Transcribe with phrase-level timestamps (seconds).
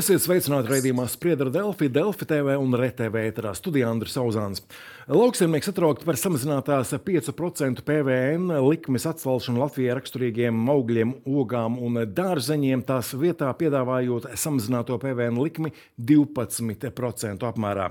[0.00, 4.62] Esiet sveicināti raidījumā Spriedra Delfi, Delfi TV un RTV ēterā studijā Andris Auzāns.
[5.10, 13.10] Lauksaimnieks atraukti par samazinātās 5% PVN likmes atcelšanu Latvijai raksturīgiem augļiem, ogām un dārzeņiem, tās
[13.18, 17.90] vietā piedāvājot samazināto PVN likmi 12% apmērā.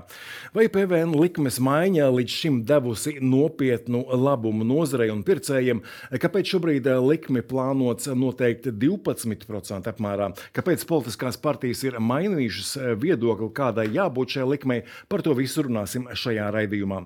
[0.56, 5.84] Vai PVN likmes maiņa līdz šim devusi nopietnu labumu nozarei un pircējiem?
[6.24, 10.32] Kāpēc šobrīd likmi plānots noteikti 12% apmērā?
[10.56, 14.82] Kāpēc politiskās partijas ir mainījušas viedokli, kādai jābūt šai likmei?
[15.08, 17.04] Par to visu runāsim šajā raidījumā.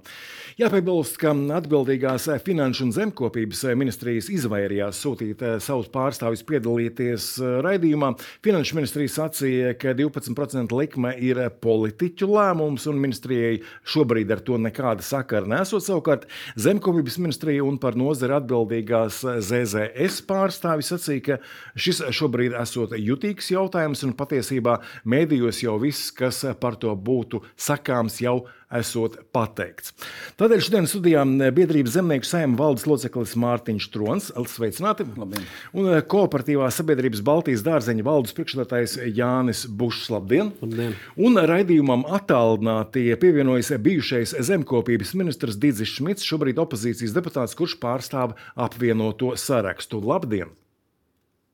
[0.55, 8.13] Jāpiebilst, ka atbildīgās finanšu un zemkopības ministrijas izvairījās sūtīt eh, savus pārstāvjus piedalīties eh, raidījumā.
[8.45, 13.57] Finanšu ministrija sacīja, ka 12% likme ir politiķu lēmums, un ministrijai
[13.91, 15.83] šobrīd ar to nekāda sakara nesot.
[15.85, 16.29] Savukārt
[16.61, 21.41] zemkopības ministrija un par nozari atbildīgās ZZS pārstāvji sacīja, ka
[21.75, 28.21] šis šobrīd esot jutīgs jautājums, un patiesībā mēdījos jau viss, kas par to būtu sakāms,
[28.25, 28.43] jau
[28.75, 29.93] esot pateikts.
[30.41, 31.23] Tādēļ šodien studijā
[31.55, 34.31] biedrības zemnieku saimta valdes loceklis Mārtiņš Trons.
[34.51, 35.07] Sveicināti!
[35.19, 35.47] Labdien.
[35.77, 40.09] Un eh, kooperatīvās sabiedrības Baltijas dārzeņa valdes priekšstādātājs Jānis Bušs.
[40.15, 40.53] Labdien!
[40.63, 40.97] Labdien.
[41.15, 49.35] Un raidījumam attālināti pievienojas bijušais zemkopības ministrs Digis Šmits, šobrīd opozīcijas deputāts, kurš pārstāv apvienoto
[49.41, 50.03] sarakstu.
[50.05, 50.53] Labdien!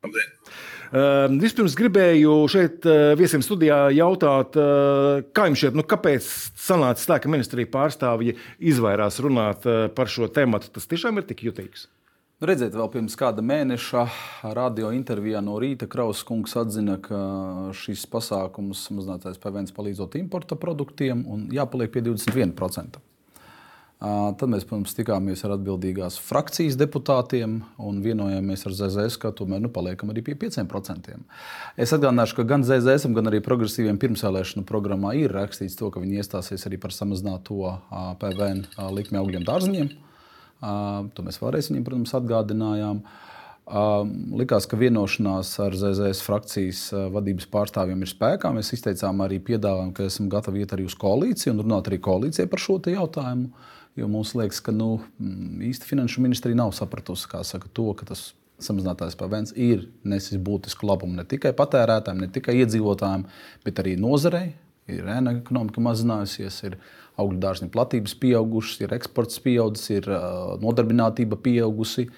[0.00, 0.36] Labdien.
[0.90, 6.26] Uh, vispirms gribēju šeit uh, viesiem studijā jautāt, uh, kā jums šķiet, nu, kāpēc
[6.58, 8.34] sanāca tā, ka ministrija pārstāvji
[8.72, 10.58] izvairās runāt uh, par šo tēmu?
[10.74, 11.86] Tas tiešām ir tik jutīgs.
[12.40, 14.02] Nu, redziet, vēl pirms kāda mēneša
[14.56, 17.20] radio intervijā no rīta Krausas kungs atzina, ka
[17.76, 22.98] šis pasākums mazinātais PVN palīdzot importa produktiem un jāpaliek pie 21%.
[24.00, 29.68] Tad mēs, protams, tikāmies ar atbildīgās frakcijas deputātiem un vienojāmies ar ZZS, ka tomēr nu,
[29.68, 31.10] paliekam arī pie 5%.
[31.76, 36.16] Es atgādināšu, ka gan ZZS, gan arī progresīviem pirmsvēlēšanu programmā ir rakstīts, to, ka viņi
[36.22, 37.74] iestāsies arī par samazināto
[38.22, 38.62] PVN
[38.96, 39.90] likmi augļiem dārziņiem.
[41.12, 43.02] To mēs vēlreiz viņiem, protams, atgādinājām.
[44.40, 48.48] Likās, ka vienošanās ar ZZS frakcijas vadības pārstāvjiem ir spēkā.
[48.56, 52.48] Mēs izteicām arī piedāvājumu, ka esam gatavi iet arī uz koalīciju un runāt arī koalīcijai
[52.48, 53.52] par šo jautājumu.
[53.98, 58.30] Jo mums liekas, ka nu, mm, īsti finanšu ministrija nav sapratusi saka, to, ka tas
[58.60, 63.24] samazinātais PVN ir nesis būtisku labumu ne tikai patērētājiem, ne tikai iedzīvotājiem,
[63.64, 64.52] bet arī nozarei.
[64.90, 66.76] Ir ēna ekonomika mazinājusies, ir
[67.20, 70.08] augļu dārziņu platības pieaugušas, ir eksports pieaudzis, ir
[70.62, 72.08] nodarbinātība pieaugusi,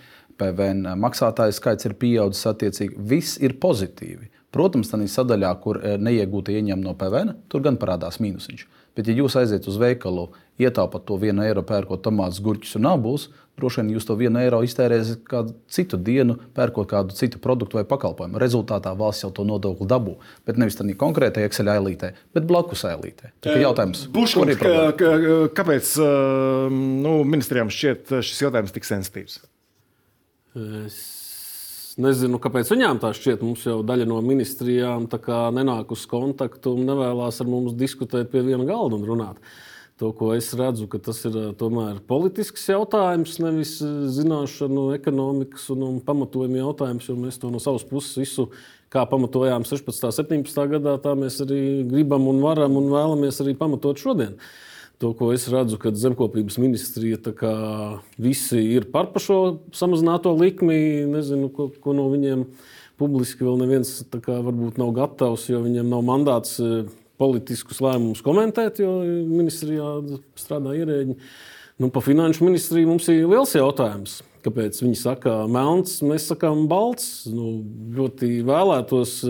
[0.41, 2.97] PVN maksātāju skaits ir pieaudzis attiecīgi.
[2.97, 4.31] Viss ir pozitīvi.
[4.53, 8.65] Protams, tā sadaļā, kur neiegūta ieņēmuma no PVN, tur gan parādās mīnusiņš.
[8.97, 10.27] Bet, ja jūs aiziet uz veikalu,
[10.61, 13.29] ietaupat to vienu eiro, pērkot tomātus, gurķus un abus,
[13.61, 17.85] droši vien jūs to vienu eiro iztērēsiet kādu citu dienu, pērkot kādu citu produktu vai
[17.89, 18.41] pakalpojumu.
[18.41, 20.17] Rezultātā valsts jau to nodokli dabū.
[20.49, 23.33] Bet nevis tādā konkrētajā Excel ailītē, bet blakus ailītē.
[23.45, 25.17] Tā ir jautājums, Buškungs, kā, kā,
[25.57, 25.97] kāpēc
[26.73, 29.43] nu, ministrijām šķiet šis jautājums tik sensitīvs?
[30.87, 31.03] Es
[32.01, 33.43] nezinu, kāpēc viņām tā šķiet.
[33.45, 35.09] Mums jau daļa no ministrijām
[35.57, 39.53] nenāk uz kontaktu un nevēlas ar mums diskutēt pie viena galda un runāt.
[40.01, 43.77] To, ko es redzu, ka tas ir tomēr politisks jautājums, nevis
[44.17, 48.49] zināšanu, ekonomikas un, un pamatojuma jautājums, jo mēs to no savas puses visu,
[48.93, 50.09] kā pamatojām 16.
[50.09, 50.67] un 17.
[50.75, 54.37] gadā, tā mēs arī gribam un varam un vēlamies arī pamatot šodien.
[55.03, 57.19] To, ko es redzu, kad zemkopības ministrija
[58.23, 59.39] visi ir par šo
[59.75, 61.09] samazināto likmi.
[61.11, 62.45] Nezinu, ko, ko no viņiem
[63.03, 66.85] publiski vēl neviens kā, varbūt nav gatavs, jo viņiem nav mandāts e,
[67.21, 69.95] politiskus lēmumus komentēt, jo ministrijā
[70.39, 71.19] strādā ierēģi.
[71.83, 74.21] Nu, pa finanšu ministriju mums ir liels jautājums.
[74.43, 77.29] Kāpēc viņi saka melns, mēs sakām balts?
[77.31, 77.61] Nu,
[77.95, 79.21] ļoti vēlētos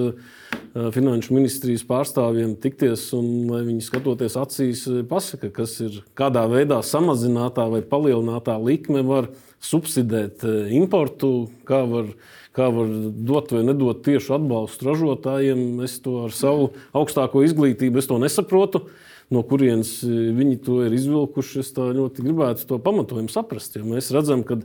[0.72, 6.46] Eh, finanšu ministrijas pārstāvjiem tikties un lai viņi skatoties acīs, eh, pasaka, kas ir kādā
[6.48, 9.28] veidā samazinātā vai palielinātā likme var
[9.60, 12.08] subsidēt eh, importu, kā var,
[12.56, 12.90] kā var
[13.28, 15.82] dot vai nedot tiešu atbalstu ražotājiem.
[15.86, 18.86] Es to ar savu augstāko izglītību nesaprotu.
[19.32, 23.78] No kurienes viņi to ir izvilkuši, es ļoti gribētu to pamatojumu saprast.
[23.78, 24.58] Jo mēs redzam, ka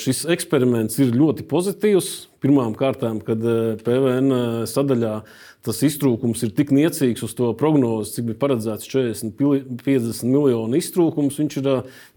[0.00, 2.10] šis eksperiments ir ļoti pozitīvs.
[2.40, 3.42] Pirmkārt, kad
[3.84, 5.14] PVN sadaļā
[5.66, 9.34] tas iztrūkums ir tik niecīgs uz to prognozi, cik bija paredzēts 40,
[9.84, 11.68] 50 miljonu iztrūkums, viņš ir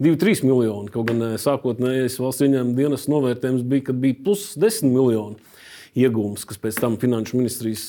[0.06, 0.92] 2-3 miljoni.
[0.94, 5.36] Kaut gan sākotnējais valsts ieņēmuma dienas novērtējums bija, ka bija plus 10 miljoni
[5.98, 7.86] iegūms, kas pēc tam finanšu ministrijas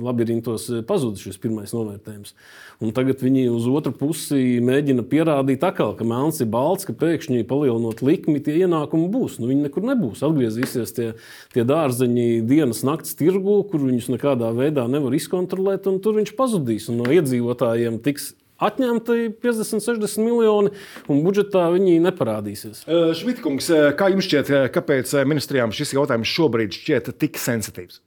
[0.00, 2.34] labirintos pazuda šis pirmais novērtējums.
[2.80, 7.44] Un tagad viņi uz otru pusi mēģina pierādīt, atkal, ka melns ir balts, ka pēkšņi
[7.50, 9.36] palielinot likmi, tie ienākumi būs.
[9.40, 10.22] Nu, viņi nekur nebūs.
[10.24, 11.10] Atgriezīsies tie,
[11.52, 16.88] tie dārzeņi dienas naktas tirgu, kur viņus nekādā veidā nevar izkontrolēt, un tur viņš pazudīs.
[16.88, 18.32] Un no iedzīvotājiem tiks
[18.66, 20.74] atņemti 50, 60 miljoni,
[21.10, 22.84] un budžetā viņi neparādīsies.
[23.20, 28.02] Šmitkungs, kā jums šķiet, kāpēc ministrijām šis jautājums šobrīd šķiet tik sensitīvs?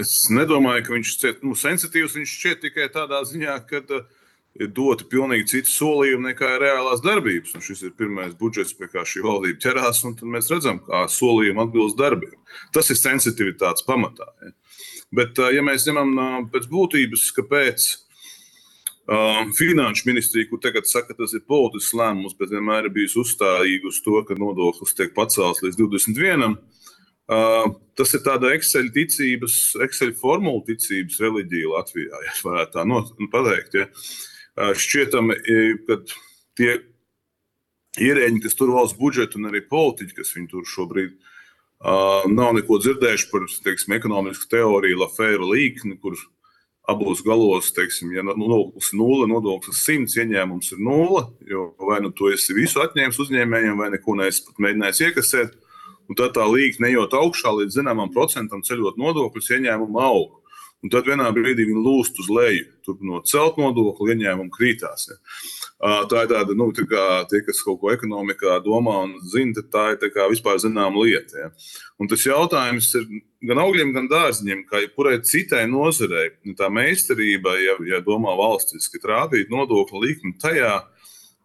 [0.00, 2.16] Es nedomāju, ka viņš ir nu, sensitīvs.
[2.18, 3.82] Viņš šķiet tikai tādā ziņā, ka
[4.60, 7.54] ir doti pilnīgi citi solījumi nekā reālās darbības.
[7.56, 11.62] Un šis ir pirmais budžets, pie kā šī valdība ķerās, un mēs redzam, kā solījumi
[11.66, 12.34] atbilst darbiem.
[12.74, 14.28] Tas ir sensitivitātes pamatā.
[14.42, 14.54] Ja.
[15.12, 17.88] Bet, ja mēs ņemam pēc būtības, kāpēc
[19.58, 23.98] finanšu ministrija, kur tagad saka, tas ir politisks lēmums, bet vienmēr ir bijusi uzstājīga uz
[24.04, 26.56] to, ka nodoklis tiek pacelts līdz 21.
[27.32, 33.02] Uh, tas ir tāda Excel ticības, Excel formula ticības reliģija Latvijā, ja varētu tā no,
[33.32, 33.76] pateikt.
[33.78, 33.86] Ja.
[34.58, 35.38] Uh, šķietami,
[35.86, 36.00] ka
[36.58, 36.72] tie
[38.02, 42.78] ierēģi, kas tur valsts budžetu un arī politiķi, kas viņi tur šobrīd uh, nav neko
[42.82, 46.18] dzirdējuši par teiksim, ekonomisku teoriju, Lafēra līkni, kur
[46.88, 51.26] abos galos, teiksim, ja nodoklis ir nulle, nodoklis ir simts, ieņēmums ir nulle.
[51.46, 55.58] Jo vai nu to esi visu atņēmis uzņēmējiem, vai neko neesi pat mēģinājis iekasēt
[56.10, 60.38] un tad tā līnija nejot augšā līdz zināmam procentam, ceļot nodokļus, ieņēmumu aug.
[60.82, 65.06] Un tad vienā brīdī viņi lūst uz leju, turpinot celt nodokli, ieņēmumu krītās.
[65.12, 65.18] Ja.
[66.10, 69.92] Tā ir tāda, nu, tā kā tie, kas kaut ko ekonomikā domā un zina, tā
[69.94, 71.44] ir tā vispār zināma lieta.
[71.44, 71.52] Ja.
[72.02, 73.06] Un tas jautājums ir
[73.48, 76.30] gan augļiem, gan dārziņiem, kā jebkurai citai nozarei.
[76.46, 80.78] Nu, tā meistarība, ja, ja domā valstiski, trāpīt nodokļu likmi tajā,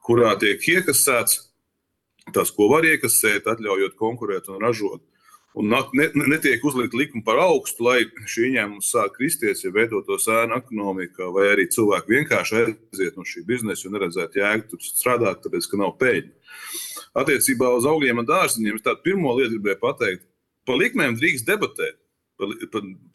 [0.05, 1.43] kurā tiek iekasēts
[2.35, 5.03] tas, ko var iekasēt, atļaujot konkurēt un ražot.
[5.57, 10.59] Un ne, netiek uzlikt likumi par augstu, lai šī ieņēmuma sāk kristies, ja veidotos ēna
[10.61, 15.69] ekonomikā, vai arī cilvēki vienkārši aiziet no šī biznesa un neredzētu jēgu tur strādāt, tāpēc,
[15.71, 16.29] ka nav peļņa.
[17.17, 20.26] Attiecībā uz augļiem un dārziņiem es tādu pirmo lietu gribēju pateikt.
[20.67, 21.97] Par likmēm drīkst debatēt.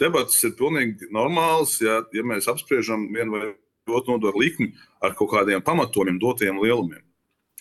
[0.01, 3.53] Debates ir pilnīgi normāls, ja, ja mēs apspriežam vienu vai
[3.93, 4.69] otru nodokļu likmi
[5.03, 7.03] ar kaut kādiem pamatojumiem, dotiem lielumiem.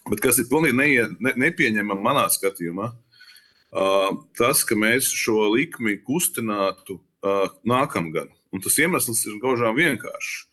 [0.10, 4.08] Bet kas ir pilnīgi neie, ne, nepieņemami manā skatījumā, uh,
[4.38, 8.32] tas, ka mēs šo likmi kustinātu uh, nākamgad.
[8.52, 10.48] Un tas iemesls ir gaužām vienkāršs.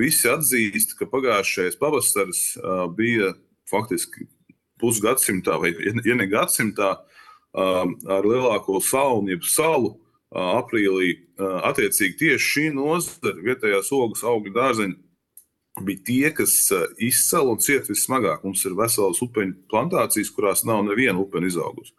[0.00, 3.34] Visi atzīst, ka pagājušais pavasaris uh, bija
[3.70, 4.26] faktiski
[4.80, 6.96] pusgadsimtā, vai ja ne gadsimtā,
[7.54, 11.14] ar lielāko salnu, salu uh, aprīlī.
[11.34, 15.00] Uh, attiecīgi tieši šī nozara, vietējās ogas, augļu dārzeņu
[15.82, 18.44] bija tie, kas eh, izcēla un cieta vismagāk.
[18.46, 21.94] Mums ir veselas upeņu plantācijas, kurās nav neviena upeņa izaugusi.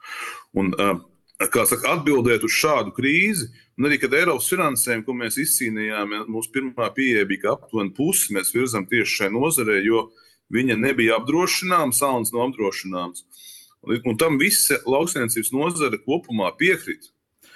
[0.55, 5.39] Un, eh, kā saka, atbildēt uz šādu krīzi, un arī, kad Eiropas finansējumu, ko mēs
[5.43, 10.09] izcīnījām, mūsu pirmā pieeja bija, ka aptuveni pusi mēs virzām tieši šai nozarei, jo
[10.53, 13.25] viņa nebija apdrošināma, sauns nav apdrošināms.
[13.25, 13.44] Un,
[13.85, 17.11] un tam visa lauksniecības nozare kopumā piekrīt.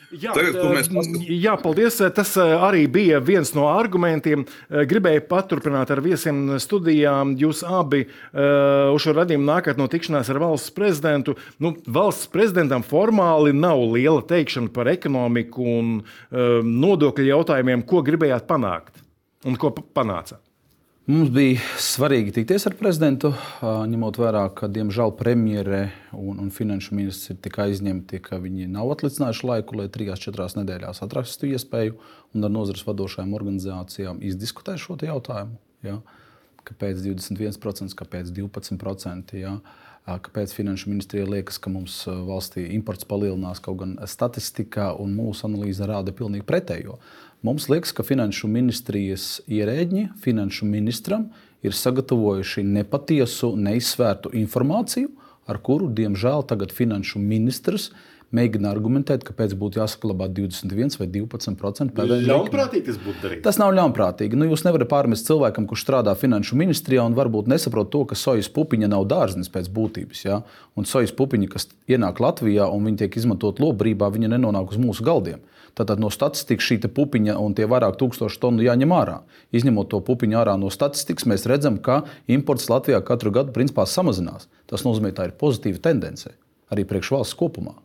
[0.09, 0.87] Jā, Tagad, mēs
[1.29, 1.99] jā, paldies.
[2.17, 4.41] Tas arī bija viens no argumentiem.
[4.89, 7.35] Gribēju paturpināt ar viesiem studijām.
[7.37, 11.37] Jūs abi uz šo radījumu nākat no tikšanās ar valsts prezidentu.
[11.61, 15.95] Nu, valsts prezidentam formāli nav liela teikšana par ekonomiku un
[16.33, 19.05] nodokļu jautājumiem, ko gribējāt panākt
[19.45, 20.41] un ko panācāt.
[21.09, 23.31] Mums bija svarīgi tikties ar prezidentu,
[23.63, 25.79] ņemot vērā, ka diemžēl premjere
[26.13, 30.53] un, un finanšu ministrs ir tik aizņemti, ka viņi nav atlicinājuši laiku, lai trijās, četrās
[30.59, 31.95] nedēļās atrastu iespēju
[32.37, 35.57] un ar nozares vadošajām organizācijām izdiskutēt šo jautājumu.
[35.87, 35.97] Ja?
[36.69, 39.33] Kāpēc 21%, kāpēc 12%?
[39.41, 39.55] Ja?
[40.07, 45.85] Kāpēc finanšu ministrijai liekas, ka mums valstī imports palielinās, kaut gan statistika un mūsu analīze
[45.85, 46.97] rāda pilnīgi pretējo.
[47.45, 51.29] Mums liekas, ka finanšu ministrijas ierēģi finanšu ministram
[51.63, 55.11] ir sagatavojuši nepatiesu, neizsvērtu informāciju,
[55.49, 57.89] ar kuru, diemžēl, tagad finanšu ministrs
[58.35, 62.25] mēģina argumentēt, kāpēc būtu jāsaglabā 21 vai 12% PVN.
[62.29, 63.43] Ļaunprātīgi tas būtu darīt.
[63.45, 64.37] Tas nav ļaunprātīgi.
[64.39, 68.51] Nu, jūs nevarat pārmest cilvēkam, kurš strādā finanšu ministrijā un varbūt nesaprot to, ka sojas
[68.53, 70.25] pupiņa nav dārznis pēc būtības.
[70.27, 70.41] Ja?
[70.77, 75.07] Un sojas pupiņa, kas ienāk Latvijā un viņi tiek izmantot lobrībā, viņa nenonāk uz mūsu
[75.07, 75.41] galdiem.
[75.77, 79.19] Tātad no statistikas šī pupiņa un tie vairāk tūkstoši tonu jāņem ārā.
[79.55, 84.49] Izņemot to pupiņu ārā no statistikas, mēs redzam, ka imports Latvijā katru gadu principā samazinās.
[84.67, 86.33] Tas nozīmē, ka tā ir pozitīva tendence
[86.69, 87.77] arī priekš valsts kopumā.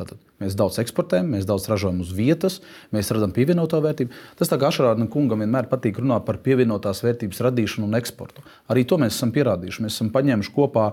[0.00, 2.60] Tātad mēs daudz eksportējam, mēs daudz ražojam uz vietas,
[2.94, 4.14] mēs redzam pievienoto vērtību.
[4.40, 8.44] Tas tā kā Ašarāna kungam vienmēr patīk runāt par pievienotās vērtības radīšanu un eksportu.
[8.72, 9.84] Arī to mēs esam pierādījuši.
[9.84, 10.86] Mēs esam paņēmuši kopā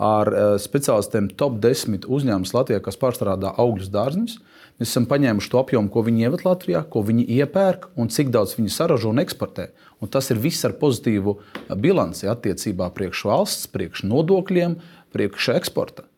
[0.00, 4.36] ar eh, speciālistiem top 10 uzņēmumus Latvijā, kas pārstrādā augļus dārziņus.
[4.80, 8.58] Mēs esam paņēmuši to apjomu, ko viņi ievada Latvijā, ko viņi iepērk un cik daudz
[8.58, 9.70] viņi saražo un eksportē.
[10.04, 11.36] Un tas ir viss ar pozitīvu
[11.80, 14.78] bilanci attiecībā priekš valsts, priekš nodokļiem,
[15.16, 16.09] priekš eksporta.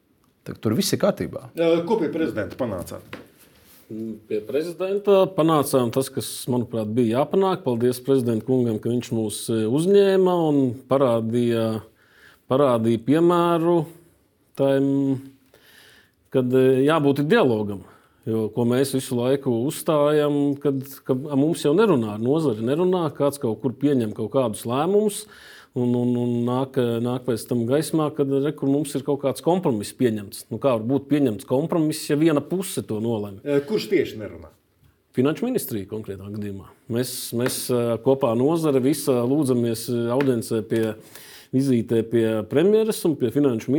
[0.42, 1.50] Tad tur viss ir kārtībā.
[1.86, 3.18] Ko pie prezidenta panācāt?
[4.28, 7.62] Pie prezidenta panācām tas, kas, manuprāt, bija jāpanāk.
[7.66, 11.66] Paldies prezidentam kungam, ka viņš mūs e, uzņēma un parādīja,
[12.50, 13.76] parādīja piemēru
[14.58, 14.86] tam,
[16.32, 17.84] kad e, jābūt dialogam.
[18.26, 23.42] Jo, ko mēs visu laiku uzstājam, kad, ka mums jau nerunā ar nozari, nerunā, kāds
[23.42, 25.24] kaut kur pieņem kaut kādus lēmumus
[25.78, 29.96] un, un, un nāk, nāk pēc tam gaismā, kad re, mums ir kaut kāds kompromiss
[29.98, 30.46] pieņemts.
[30.52, 33.62] Nu, kā var būt pieņemts kompromiss, ja viena puse to nolēma?
[33.68, 34.52] Kurš tieši nerunā?
[35.12, 36.70] Finanšu ministrija konkrētā gadījumā.
[36.92, 37.66] Mēs, mēs
[38.04, 40.86] kopā ar nozare visa lūdzamies audiencē pie
[41.52, 43.74] vizītē pie premjeras un pie finanšu,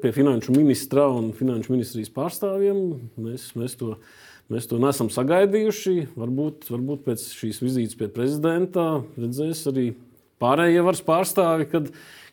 [0.00, 2.78] pie finanšu ministra un finanšu ministrijas pārstāvjiem.
[3.20, 3.98] Mēs, mēs, to,
[4.52, 5.96] mēs to nesam sagaidījuši.
[6.16, 9.90] Varbūt, varbūt pēc šīs vizītes pie prezidenta redzēs arī
[10.42, 11.88] pārējie varas pārstāvi, kad,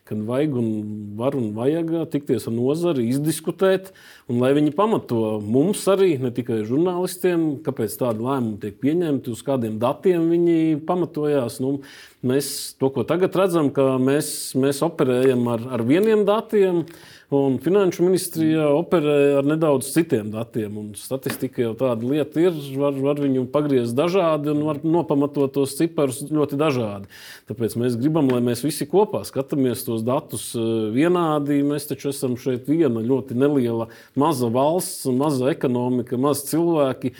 [0.08, 0.70] kad vajag un
[1.18, 3.92] var un vajag tikties ar nozari, izdiskutēt,
[4.30, 9.44] un lai viņi pamato mums arī, ne tikai žurnālistiem, kāpēc tādi lēmumi tiek pieņemti, uz
[9.46, 11.60] kādiem datiem viņi pamatojās.
[11.62, 11.78] Nu,
[12.26, 16.84] mēs to, ko tagad redzam, ka mēs, mēs operējam ar, ar vieniem datiem.
[17.30, 20.80] Un Finanšu ministrija operē ar nedaudz citiem datiem.
[20.98, 22.56] Statistika jau tāda lieta ir.
[22.74, 27.06] Var, var viņu pagriezt dažādi un var nopamatot tos ciparus ļoti dažādi.
[27.46, 30.64] Tāpēc mēs gribam, lai mēs visi kopā skatāmies tos datus eh,
[30.96, 31.60] vienādi.
[31.68, 33.86] Mēs taču esam šeit viena ļoti neliela,
[34.18, 37.14] maza valsts, maza ekonomika, maz cilvēki.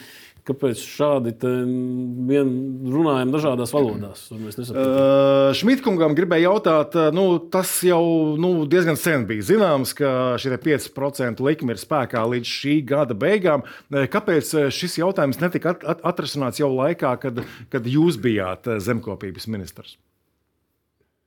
[0.47, 2.51] Kāpēc šādi vien
[2.89, 4.23] runājam dažādās valodās?
[4.33, 8.01] Uh, Šmitkungam gribēja jautāt, nu, tas jau
[8.41, 13.67] nu, diezgan sen bija zināms, ka šie 5% likme ir spēkā līdz šī gada beigām.
[13.91, 17.43] Kāpēc šis jautājums netika at at atrasināts jau laikā, kad,
[17.73, 19.97] kad jūs bijāt zemkopības ministrs?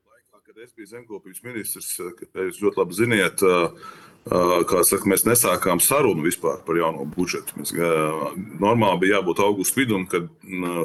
[0.08, 3.94] Laikā, kad es biju zemkopības ministrs, jūs ļoti labi ziniet, uh,
[4.24, 7.58] saka, mēs nesākām sarunu vispār par jauno budžetu.
[7.60, 7.74] Mēs,
[8.62, 10.30] normāli bija jābūt augusta vidum, kad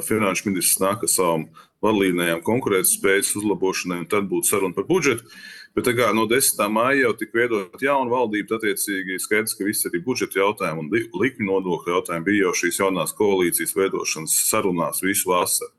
[0.06, 1.48] finanšu ministrs nāk ar savām
[1.80, 5.24] vadlīnijām, konkurētspējas uzlabošanai, un tad būtu saruna par budžetu.
[5.70, 6.58] Bet kā, no 10.
[6.68, 11.46] maija jau tika veidota jauna valdība, attiecīgi skaidrs, ka visi arī budžeta jautājumi un likmi
[11.46, 15.70] nodokļu jautājumi bija jau šīs jaunās koalīcijas veidošanas sarunās visu vasaru.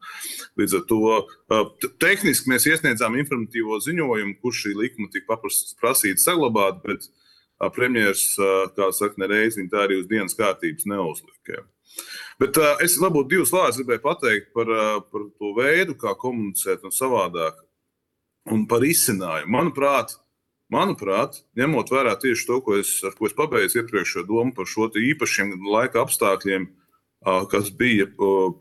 [0.57, 5.37] Līdz ar to tehniski mēs iesniedzām informatīvo ziņojumu, kurš šī likuma tika
[5.83, 7.11] prasīta saglabāt, bet
[7.69, 8.39] premjerministrs,
[8.77, 11.65] kā saka, nereiz viņa tā arī uz dienas kārtības neuzlika.
[12.41, 16.85] Bet uh, es varbūt divas vārdus gribēju pateikt par, uh, par to veidu, kā komunicēt
[16.87, 17.59] un savādāk,
[18.49, 19.51] un par izcinājumu.
[19.53, 20.15] Manuprāt,
[20.73, 25.53] manuprāt, ņemot vērā tieši to, ko es, ko es pabeidzu iepriekšējo domu par šo īpašiem
[25.69, 28.09] laika apstākļiem, uh, kas bija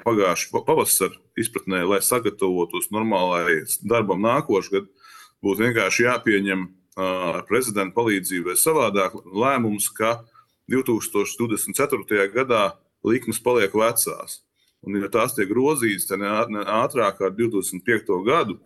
[0.05, 6.69] pagājušā pavasara izpratnē, lai sagatavotos normālai darbam nākošais gads, būtu vienkārši jāpieņem
[7.01, 10.21] ar prezidenta palīdzību vai savādāk lēmums, ka
[10.71, 12.29] 2024.
[12.35, 12.65] gadā
[13.07, 14.41] likmes paliek vecās.
[14.87, 18.15] Un, ja tās tiek grozītas, tad ne ātrāk ar 2025.
[18.25, 18.57] gadu,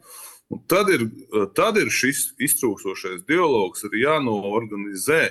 [0.70, 1.08] tad ir,
[1.56, 5.24] tad ir šis iztrūkstošais dialogs arī jānoorganizē.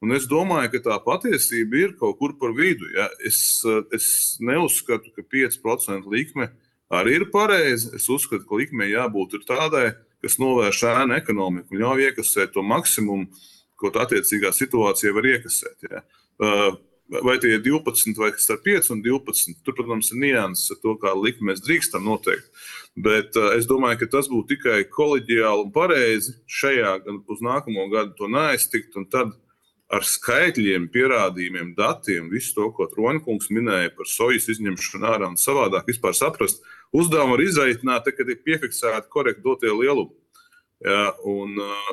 [0.00, 2.88] Un es domāju, ka tā patiesība ir kaut kur par vidu.
[2.94, 3.10] Ja?
[3.20, 3.60] Es,
[3.92, 4.06] es
[4.40, 6.48] neuzskatu, ka 5% likme
[6.88, 7.92] arī ir pareiza.
[7.98, 9.90] Es uzskatu, ka likmei jābūt tādai,
[10.24, 13.28] kas novērš ēnu ekonomiku un ļauj iekasēt to maksimumu,
[13.80, 15.88] ko tā attiecīgā situācija var iekasēt.
[15.88, 16.04] Ja.
[17.24, 19.56] Vai tie ir 12 vai starp 5 un 12?
[19.66, 22.46] Tur, protams, ir nianses ar to, kā likmi mēs drīkstam noteikt.
[22.94, 28.14] Bet es domāju, ka tas būtu tikai kolēģiāli un pareizi šajā gan uz nākamo gadu
[28.18, 28.94] to neaiztikt.
[29.10, 29.32] Tad
[29.90, 35.90] ar skaitļiem, pierādījumiem, datiem, visu to, ko Tronkungs minēja par sojas izņemšanu ārā un savādāk
[35.90, 40.14] vispār saprast, uh, uzdevumu var izaicināt, tad, kad ir piefiksēti korekti dotie lielumi.
[40.84, 41.90] Ja, un, uh,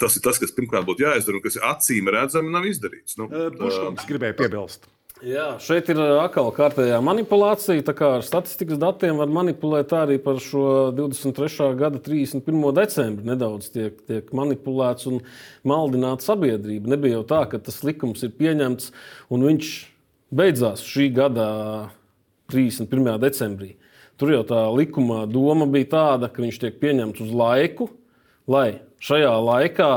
[0.00, 3.18] tas ir tas, kas pirmkārt būtu jāizdara, un kas ir acīm redzami, nav izdarīts.
[3.20, 4.88] Nu, Puškungs gribēja piebilst.
[5.20, 7.82] Jā, šeit ir atkal kārtējā manipulācija.
[7.84, 10.62] Tā kā ar statistikas datiem var manipulēt arī par šo
[10.96, 11.66] 23.
[11.76, 12.70] gada 31.
[12.78, 13.26] decembri.
[13.28, 15.20] Nedaudz tiek, tiek manipulēts un
[15.68, 16.94] maldināta sabiedrība.
[16.94, 18.94] Nebija jau tā, ka tas likums ir pieņemts
[19.36, 19.74] un viņš
[20.40, 21.50] beidzās šī gada
[22.48, 23.12] 31.
[23.20, 23.74] decembrī.
[24.20, 27.86] Tur jau tā likuma doma bija tāda, ka viņš tiek pieņemts uz laiku,
[28.44, 29.92] lai šajā laikā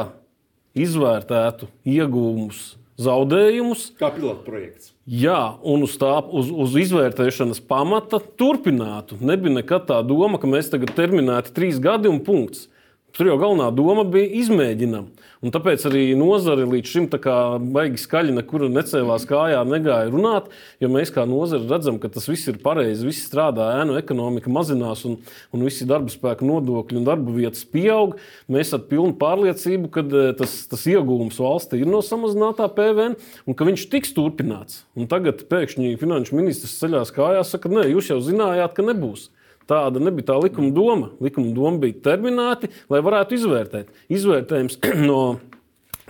[0.80, 2.62] izvērtētu iegūmus,
[3.04, 3.90] zaudējumus.
[4.00, 4.94] Kā pilota projekts.
[5.04, 9.18] Jā, un uz, tā, uz, uz izvērtēšanas pamata turpinātu.
[9.20, 12.70] Nebija nekad tā doma, ka mēs tagad terminēti trīs gadi un punkts.
[13.14, 15.04] Tur jau galvenā doma bija izmēģinām.
[15.46, 20.48] Un tāpēc arī nozare līdz šim tā kā baigi skaļi nekur necēlās kājā, negāja runāt.
[20.82, 25.04] Jo mēs kā nozare redzam, ka tas viss ir pareizi, viss strādā, ēnu ekonomika mazinās
[25.06, 25.20] un,
[25.54, 28.16] un visi darba spēka nodokļi un darba vietas pieaug.
[28.50, 33.60] Mēs ar pilnu pārliecību, ka eh, tas, tas iegūms valstī ir no samazinātā PVN un
[33.60, 34.88] ka viņš tiks turpināts.
[34.98, 39.30] Un tagad pēkšņi finanšu ministrs ceļās kājās, saka, nē, jūs jau zinājāt, ka nebūs.
[39.70, 41.12] Tāda nebija tā likuma doma.
[41.24, 43.92] Likuma doma bija terminēti, lai varētu izvērtēt.
[44.14, 44.80] Izvērtējums
[45.10, 45.20] no,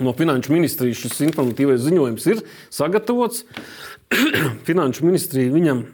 [0.02, 3.44] no Finanšu ministrijas šis informatīvais ziņojums ir sagatavots.
[4.68, 5.86] Finanšu ministrija viņam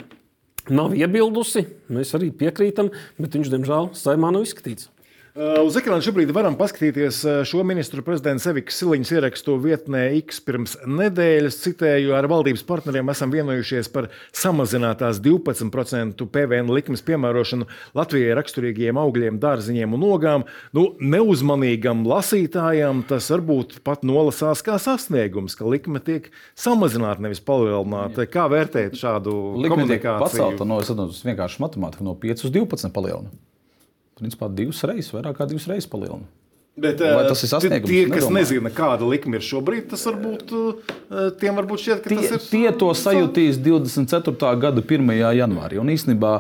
[0.74, 1.66] nav iebildusi.
[1.92, 4.90] Mēs arī piekrītam, bet viņš, diemžēl, saimā nav izskatīts.
[5.38, 10.40] Uh, uz ekrāna šobrīd varam paskatīties uh, šo ministru prezidenta Sevikas Siliņas ierakstu vietnē X
[10.42, 11.60] pirms nedēļas.
[11.62, 17.68] Citēju, ar valdības partneriem esam vienojušies par samazinātās 12% PVN likmes piemērošanu
[18.00, 20.48] Latvijai raksturīgiem augļiem, dārziņiem un ogām.
[20.74, 28.26] Nu, neuzmanīgam lasītājam tas varbūt pat nolasās kā sasniegums, ka likme tiek samazināta, nevis palielināta.
[28.34, 30.26] Kā vērtēt šādu likmi komunikāciju?
[30.26, 33.49] Pacelta no, no vienkārši matemātika no 5 uz 12 palielināta
[34.22, 36.28] principā divas reizes, vairāk kā divas reizes palielina.
[36.80, 37.90] Bet, Vai tas ir sasniegums?
[37.90, 38.36] Tie, kas Nedomāju.
[38.38, 40.54] nezina, kāda likme ir šobrīd, tas varbūt
[41.42, 42.46] tiem varbūt šķiet, ka tie, tas ir.
[42.54, 44.52] Tie to sajutīs 24.
[44.62, 45.12] gada 1.
[45.42, 45.80] janvārī.
[45.82, 46.32] Un īstenībā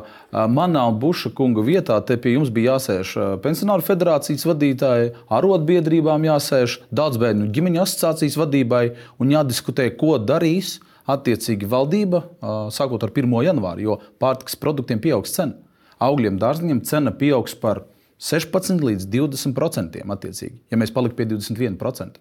[0.53, 6.79] manā un Buša kunga vietā te pie jums bija jāsēž pensionāru federācijas vadītāji, arotbiedrībām jāsēž,
[6.87, 8.85] daudz bērnu ģimeņu asociācijas vadībai
[9.19, 10.77] un jādiskutē, ko darīs
[11.09, 12.23] attiecīgi valdība
[12.71, 13.41] sākot ar 1.
[13.49, 15.57] janvāru, jo pārtiks produktiem pieaugs cena
[16.03, 17.83] augļiem, dārziņiem cena pieaugs par
[18.19, 20.03] 16 līdz 20%.
[20.15, 22.19] Attiecīgi, ja mēs paliktu pie 21%.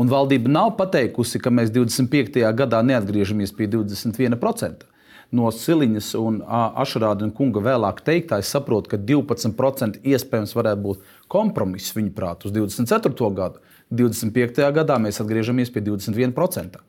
[0.00, 2.40] Un valdība nav pateikusi, ka mēs 25.
[2.58, 4.88] gadā neatgriežamies pie 21%.
[5.34, 11.14] No Siliņas un Ašrāda un kunga vēlāk teiktā, es saprotu, ka 12% iespējams varētu būt
[11.32, 13.30] kompromiss viņa prāt uz 24.
[13.34, 13.62] gadu.
[13.94, 14.60] 25.
[14.74, 16.80] gadā mēs atgriežamies pie 21%.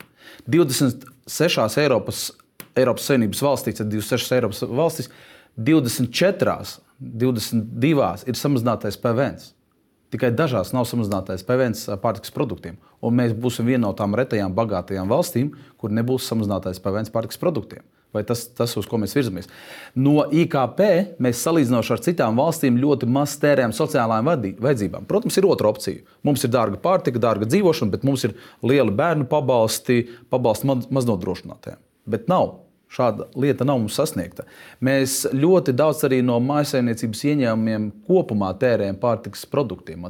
[0.49, 2.25] 26 Eiropas,
[2.75, 5.11] Eiropas Savienības valstīs, 26 Eiropas valstīs
[5.57, 6.55] 24,
[6.99, 9.39] 22 ir samazinātais PVN.
[10.13, 12.77] Tikai dažās nav samazinātais PVN pārtikas produktiem.
[13.03, 17.83] Un mēs būsim viena no tām retajām bagātajām valstīm, kur nebūs samazinātais PVN pārtikas produktiem.
[18.15, 19.49] Vai tas, tas, uz ko mēs virzamies?
[19.99, 20.79] No IKP
[21.19, 24.29] mēs salīdzinoši ar citām valstīm ļoti maz tērējam sociālajām
[24.63, 25.07] vajadzībām.
[25.09, 26.05] Protams, ir otra opcija.
[26.23, 31.81] Mums ir dārga pārtika, dārga dzīvošana, bet mums ir lieli bērnu pabalsti, pabalsti maznodrošinātājiem.
[32.07, 32.53] Bet nav
[32.91, 34.45] Šāda lieta nav mums sasniegta.
[34.85, 40.05] Mēs ļoti daudz arī no mājsaimniecības ieņēmumiem kopumā tērējam pārtikas produktiem,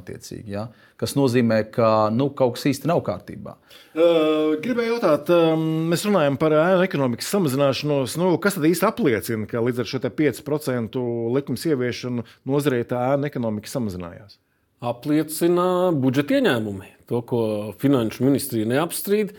[0.45, 0.67] ja?
[0.99, 3.55] kas nozīmē, ka nu, kaut kas īsti nav kārtībā.
[3.95, 8.17] Uh, gribēju jautāt, um, mēs runājam par ēnu ekonomikas samazināšanos.
[8.21, 11.03] Nu, kas tad īsti apliecina, ka līdz ar šo 5%
[11.35, 14.39] likuma ieviešanu nozarē tā ēnu ekonomika samazinājās?
[14.85, 16.91] Apliecina budžeta ieņēmumi.
[17.09, 17.39] To, ko
[17.81, 19.33] Finanšu ministrija neapstrīd,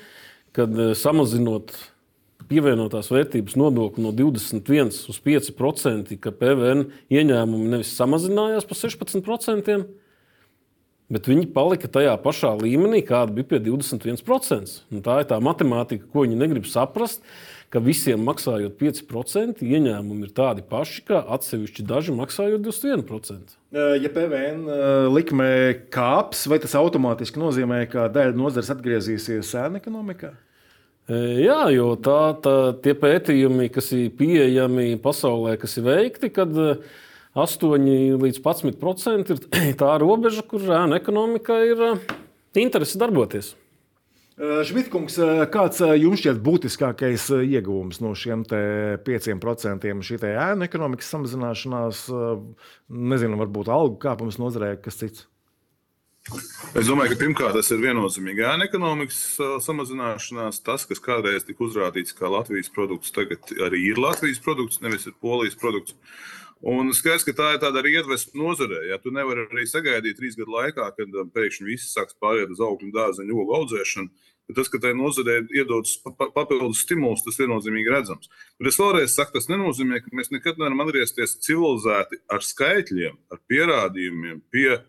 [0.57, 1.75] kad samazinot
[2.51, 9.77] pievienotās vērtības nodokli no 21 uz 5%, ka PVN ieņēmumi nevis samazinājās par 16%,
[11.13, 14.81] bet viņi palika tajā pašā līmenī, kāda bija pie 21%.
[14.93, 17.23] Un tā ir tā matemātika, ko viņi negrib saprast.
[17.67, 23.57] Ka visiem maksājot 5%, ieņēmumi ir tādi paši, kā atsevišķi daži maksājot 21%.
[23.75, 25.49] Ja PVN likme
[25.93, 30.31] kāps, vai tas automātiski nozīmē, ka daļa nozares atgriezīsies sēna ekonomikā?
[31.07, 36.51] Jā, jo tā, tā, tie pētījumi, kas ir pieejami pasaulē, kas ir veikti, kad
[37.37, 37.85] 8
[38.19, 41.85] līdz 11% ir tā robeža, kur ēna ekonomika ir
[42.59, 43.53] interese darboties.
[44.37, 45.15] Šmitkungs,
[45.49, 48.43] kāds jums šķiet būtiskākais ieguvums no šiem
[49.07, 52.03] 5% šī ēna ekonomikas samazināšanās?
[53.15, 55.25] Nezinu, varbūt algu kāpums nozarē, kas cits.
[56.27, 59.19] Es domāju, ka pirmkārt tas ir viennozīmīgi ēna ekonomikas
[59.63, 60.59] samazināšanās.
[60.67, 65.15] Tas, kas kādreiz tika uzrādīts kā Latvijas produkts, tagad arī ir Latvijas produkts, nevis ir
[65.23, 65.95] Polijas produkts.
[66.67, 68.81] Un skaidrs, ka tā ir tāda arī iedvesma nozarē.
[68.91, 72.91] Ja tu nevari arī sagaidīt trīs gadu laikā, kad pēkšņi viss sāks pāriet uz augļu,
[72.97, 74.33] dārzeņu, ogu audzēšanu.
[74.57, 78.31] Tas, ka tai nozarē ir iedots papildus stimuls, tas viennozīmīgi redzams.
[78.59, 83.43] Bet es vēlreiz saku, tas nenozīmē, ka mēs nekad nevaram atgriezties civilizēti ar skaitļiem, ar
[83.51, 84.85] pierādījumiem pie uh,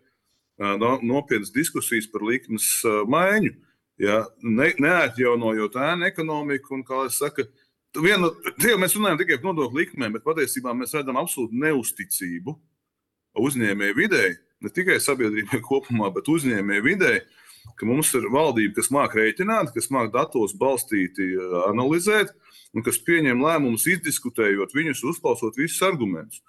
[0.58, 2.70] nopietnas diskusijas par likmes
[3.10, 3.54] maiņu.
[3.98, 7.48] Ja, ne, neatjaunojot ēnu ekonomiku, un kā es saku,
[7.98, 8.30] vienu,
[8.78, 12.54] mēs runājam tikai par nodokļu likmēm, bet patiesībā mēs redzam absolūtu neusticību
[13.41, 16.86] uzņēmēju videi, ne tikai sabiedrībai kopumā, bet uzņēmēju
[17.78, 21.34] ka mums ir valdība, kas māca rēķināt, kas māca datos balstīti
[21.67, 22.32] analizēt,
[22.74, 26.41] un kas pieņem lēmumus, izdiskutējot viņus, uzklausot visus argumentus.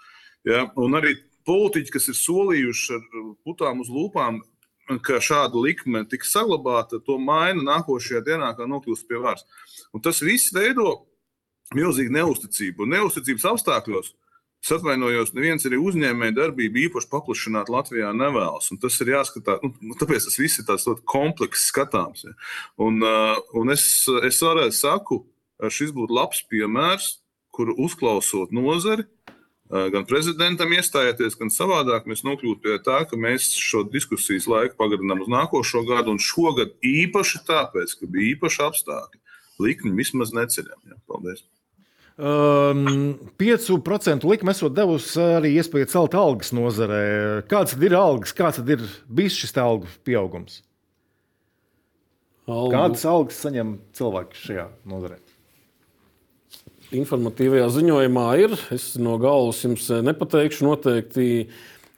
[0.47, 1.17] Ja, un arī
[1.49, 4.43] politiķi, kas ir solījuši ar putām uz lūpām,
[5.05, 9.45] ka šāda likme tiks saglabāta, to maina nākošajā dienā, kā nokļūst pie varas.
[9.93, 10.95] Un tas viss veido
[11.77, 12.85] milzīgu neusticību.
[12.85, 14.15] Un neusticības apstākļos,
[14.65, 18.71] es atvainojos, neviens arī uzņēmēja darbību īpaši paplašināt Latvijā nevēlas.
[18.73, 22.25] Un tas ir jāskatās, nu, tāpēc tas viss ir tāds ļoti komplekss skatāms.
[22.25, 22.35] Ja.
[22.89, 23.85] Un, uh, un es,
[24.25, 25.23] es arī saku,
[25.59, 27.19] šis būtu labs piemērs,
[27.55, 29.05] kur uzklausot nozari,
[29.69, 35.21] gan prezidentam iestājoties, gan savādāk, mēs nokļūtu pie tā, ka mēs šo diskusijas laiku pagarinām
[35.25, 39.23] uz nākošo gadu, un šogad īpaši tāpēc, ka bija īpaši apstākļi,
[39.61, 40.81] likmi vismaz neceļam.
[40.89, 41.45] Jā, paldies!
[42.19, 47.03] Um, 5% likme esot devusi arī iespēju celt algas nozarē.
[47.47, 50.65] Kāds ir algas, kāds ir bijis šis algu pieaugums?
[52.49, 52.73] Algu.
[52.75, 55.21] Kādas algas saņem cilvēki šajā nozarē?
[56.95, 58.55] Informatīvajā ziņojumā ir.
[58.75, 60.67] Es no galvas jums eh, nepateikšu.
[60.69, 61.29] Noteikti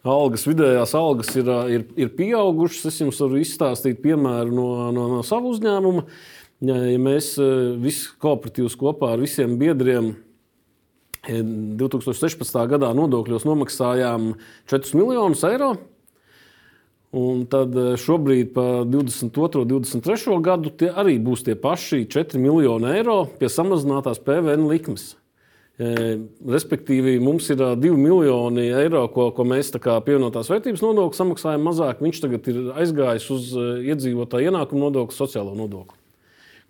[0.06, 2.88] algas, vidējās algas ir, eh, ir, ir pieaugušas.
[2.90, 6.06] Es jums varu izstāstīt piemēru no, no, no sava uzņēmuma.
[6.66, 10.14] Ja, ja mēs eh, visi kooperatīvus kopā ar visiem biedriem
[11.20, 12.54] 2016.
[12.70, 14.30] gadā nodokļos nomaksājām
[14.72, 15.74] 4 miljonus eiro,
[17.10, 19.64] Un tad eh, šobrīd, pa 22.
[19.64, 20.36] un 23.
[20.46, 25.16] gadu, tie arī būs tie paši 4 miljoni eiro pie samazinātās PVN likmes.
[25.80, 31.66] E, respektīvi, mums ir 2 eh, miljoni eiro, ko, ko mēs pievienotās vērtības nodokli samaksājam
[31.66, 32.02] mazāk.
[32.04, 35.98] Viņš tagad ir aizgājis uz eh, iedzīvotāju ienākumu nodokli, sociālo nodokli.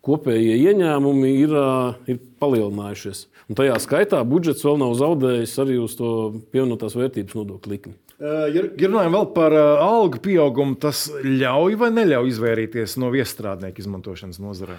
[0.01, 1.51] Kopējie ieņēmumi ir,
[2.09, 3.27] ir palielinājušies.
[3.51, 6.13] Un tajā skaitā budžets vēl nav zaudējis arī uz to
[6.55, 7.99] pievienotās vērtības nodokļu likmi.
[8.21, 14.41] Ja, ja runājam vēl par algu pieaugumu, tas ļauj vai neļauj izvairīties no viestrādnieku izmantošanas
[14.45, 14.77] nozarē?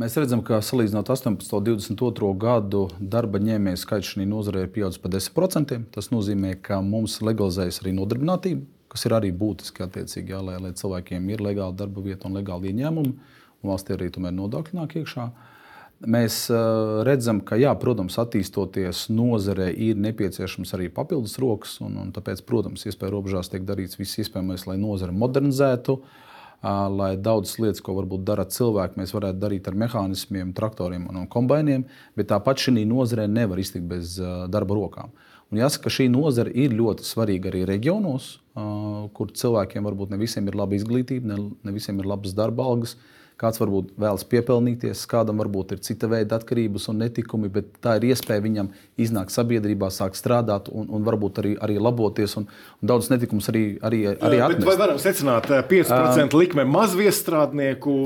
[0.00, 1.52] Mēs redzam, ka salīdzinot 18.
[1.54, 2.32] un 22.
[2.42, 5.78] gadu darba ņēmēju skaits šajā nozarē ir pieaudzis par 10%.
[5.94, 10.74] Tas nozīmē, ka mums legalizējas arī nodarbinātība, kas ir arī būtiski attiecīgi, jā, lai, lai
[10.80, 13.14] cilvēkiem ir legāla darba vieta un legāli ieņēmumi,
[13.62, 15.28] un valstī arī tomēr nodokļi nāk iekšā.
[15.28, 15.51] Uh,
[16.02, 16.48] Mēs
[17.06, 21.76] redzam, ka, jā, protams, attīstoties nozarē, ir nepieciešams arī papildus rokas.
[21.84, 26.00] Un, un tāpēc, protams, iespēja robežās tiek darīts viss iespējamais, lai nozare modernizētu,
[26.96, 31.86] lai daudzas lietas, ko varbūt dara cilvēki, mēs varētu darīt ar mehānismiem, traktoriem un kombainiem.
[32.18, 34.18] Bet tāpat šī nozare nevar iztikt bez
[34.50, 35.14] darba rokām.
[35.52, 38.30] Un jāsaka, ka šī nozare ir ļoti svarīga arī reģionos,
[39.14, 42.96] kur cilvēkiem varbūt ne visiem ir laba izglītība, ne, ne visiem ir labas darba algas.
[42.96, 47.96] Uh, Kāds varbūt vēlas piepelnīties, kādam varbūt ir cita veida atkarības un netikumi, bet tā
[47.98, 48.68] ir iespēja viņam
[49.02, 52.36] iznākt sabiedrībā, sākt strādāt un, un varbūt arī, arī laboties.
[52.38, 52.46] Un,
[52.78, 54.68] un daudz netikumus arī, arī, arī atnest.
[54.68, 57.96] Vai varam secināt, 5% uh, likme mazviestrādnieku,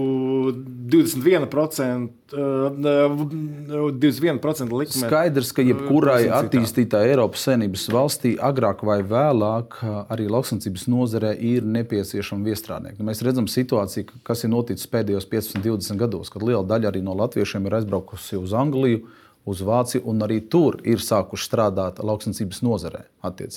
[0.97, 2.26] 21%?
[2.33, 4.91] 21% likme.
[4.91, 9.79] Skaidrs, ka jebkurai attīstītā Eiropas Savienības valstī agrāk vai vēlāk
[10.11, 13.07] arī lauksaimniecības nozarē ir nepieciešama viestrādnieki.
[13.07, 17.15] Mēs redzam situāciju, kas ir noticis pēdējos 15, 20 gados, kad liela daļa arī no
[17.21, 19.01] latviešiem ir aizbraukusi uz Angliju,
[19.47, 23.03] uz Vāciju, un arī tur ir sākuši strādāt lauksaimniecības nozarē.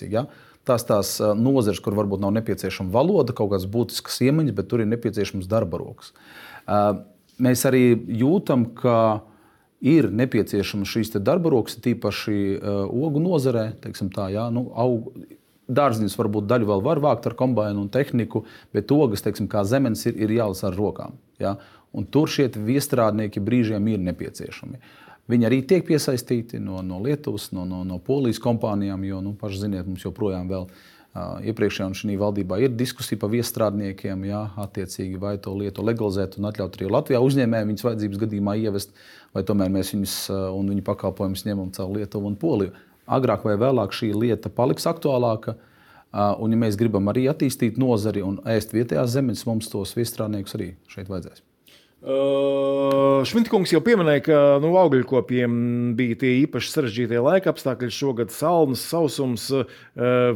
[0.06, 0.30] Ja?
[0.70, 4.90] Tās tās nozares, kur varbūt nav nepieciešama valoda, kaut kādas būtiskas iemaņas, bet tur ir
[4.92, 6.14] nepieciešams darba rokas
[7.44, 7.84] mēs arī
[8.20, 9.24] jūtam, ka
[9.80, 13.72] ir nepieciešama šīs darba rokas, tīpaši uh, ogu nozarē.
[13.80, 15.12] Tā, jā, nu, aug,
[15.70, 20.02] Dārziņus varbūt daļu vēl var vākt ar kombināciju un tehniku, bet ogas, teiksim, kā zemes,
[20.10, 21.20] ir, ir jālasa ar rokām.
[21.42, 21.60] Ja?
[21.94, 24.82] Un tur šie viestrādnieki brīžiem ir nepieciešami.
[25.30, 29.62] Viņi arī tiek piesaistīti no, no Lietuvas, no, no, no Polijas kompānijām, jo, nu, paši
[29.68, 35.18] ziniet, mums joprojām vēl ir Iepriekšējā un šī valdībā ir diskusija par viestrādniekiem, jā, attiecīgi
[35.20, 38.94] vai to lietu legalizēt un atļaut arī Latvijā uzņēmējiem viņas vajadzības gadījumā ievest,
[39.34, 40.16] vai tomēr mēs viņus
[40.54, 42.78] un viņu pakalpojumus ņemam caur Lietuvu un Poliju.
[43.10, 45.58] Agrāk vai vēlāk šī lieta paliks aktuālāka.
[46.14, 50.74] Un, ja mēs gribam arī attīstīt nozari un ēst vietējās zemes, mums tos viestrādniekus arī
[50.90, 51.49] šeit vajadzēs.
[52.00, 55.58] Uh, Šmitkungs jau pieminēja, ka nu, augļkopiem
[56.00, 59.76] bija tie īpaši sarežģītie laika apstākļi, šogad salnas, sausums, uh,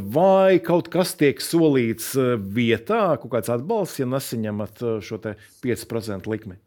[0.04, 2.12] vai kaut kas tiek solīts
[2.58, 6.60] vietā, kaut kāds atbalsts, ja nesaņemat šo 5% likmi?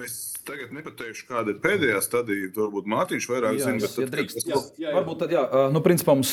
[0.00, 2.50] Es tagad nepateikšu, kāda ir pēdējā stadija.
[2.56, 3.80] Varbūt Mārtiņš vairāk jā, zina.
[3.82, 4.94] Bet, tad, ja drīkst, jā, jā, jā.
[4.96, 6.32] Varbūt tad, jā, nu, principā mums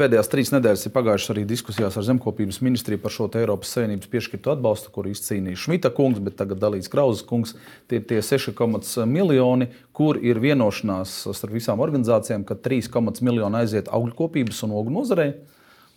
[0.00, 4.54] pēdējās trīs nedēļas ir pagājušas arī diskusijās ar Zemkopības ministriju par šo Eiropas Savienības piešķirtu
[4.54, 7.56] atbalstu, kur izcīnīja Šmita kungs, bet tagad dalīts Krauzes kungs.
[7.90, 13.90] Tie ir tie 6,1 miljoni, kur ir vienošanās starp visām organizācijām, ka 3,1 miljoni aiziet
[13.92, 15.32] augļkopības un ogu nozarei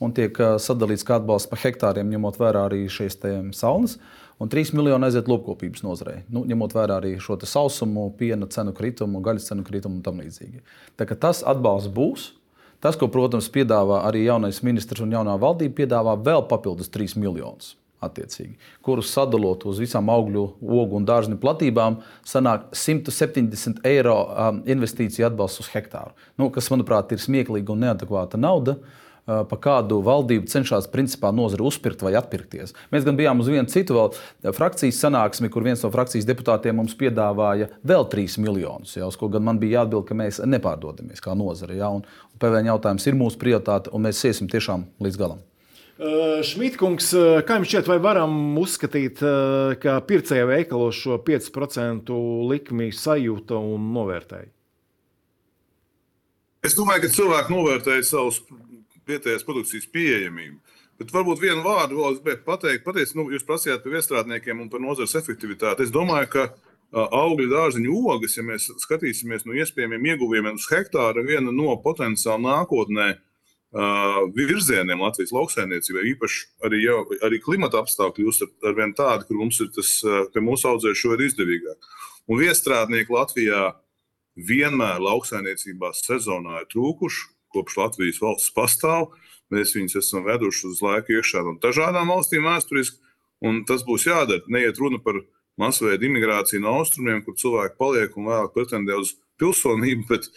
[0.04, 3.20] un tiek sadalīts kā atbalsts par hektāriem, ņemot vērā arī šīs
[3.56, 3.98] saunas.
[4.40, 9.22] Un 3 miljoni aiziet lopkopības nozarei, nu, ņemot vērā arī šo sausumu, piena cenu kritumu,
[9.24, 10.60] gaļas cenu kritumu un tam līdzīgi.
[11.00, 12.34] Tas atbalsts būs.
[12.84, 17.78] Tas, ko, protams, piedāvā arī jaunais ministrs un jaunā valdība, piedāvā vēl papildus 3 miljonus.
[18.86, 21.96] Kurus sadalot uz visām augļu, ogu un dārziņu platībām,
[22.28, 26.12] sanāk 170 eiro um, investīciju atbalsts uz hektāru.
[26.38, 28.76] Nu, kas, manuprāt, ir smieklīga un neadekvāta nauda.
[28.76, 32.76] Uh, pa kādu valdību cenšas principā nozara uzpirkt vai atpirkties.
[32.94, 36.94] Mēs gan bijām uz vienu citu vēl frakcijas sanāksmi, kur viens no frakcijas deputātiem mums
[37.00, 41.34] piedāvāja vēl 3 miljonus, ja, uz ko gan man bija jāatbild, ka mēs nepārdodamies kā
[41.38, 41.80] nozare.
[41.80, 45.44] Ja, un, un PVN jautājums ir mūsu prioritāte, un mēs iesim tiešām līdz galam.
[45.96, 47.14] Uh, Šmitkungs,
[47.48, 49.22] kā jums šķiet, vai varam uzskatīt,
[49.80, 52.18] ka pircēja veikalos šo 5%
[52.52, 54.52] likmi sajūta un novērtēja?
[56.66, 58.42] Es domāju, ka cilvēki novērtēja savus
[59.10, 60.60] vietējās produkcijas pieejamību.
[61.00, 62.86] Bet varbūt vienu vārdu vēl es gribētu pateikt.
[62.86, 65.84] Patiesi, nu, jūs prasījāt par iestrādniekiem un par nozares efektivitāti.
[65.84, 66.46] Es domāju, ka
[66.96, 73.10] augļu dārziņu ogas, ja mēs skatīsimies no iespējamiem ieguvumiem uz hektāra, viena no potenciāli nākotnē
[74.36, 79.42] virzieniem Latvijas lauksaimniecībai, īpaši arī, jau, arī klimata apstākļi kļūst ar, ar vien tādi, kur
[79.42, 79.98] mums ir tas,
[80.32, 81.90] pie mūsu audzēšana ir izdevīgāk.
[82.32, 83.66] Un viestrādnieki Latvijā
[84.36, 89.12] vienmēr lauksaimniecībā sezonā ir trūkuši kopš Latvijas valsts pastāv.
[89.54, 92.98] Mēs viņus esam veduši uz laiku iekšā no dažādām valstīm vēsturiski,
[93.46, 94.44] un tas būs jādara.
[94.52, 95.22] Neiet runa par
[95.62, 100.30] masveida imigrāciju no austrumiem, kur cilvēki paliek un vēlāk pretendē uz pilsonību, bet